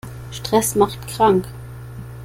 [0.31, 1.45] Stress macht krank.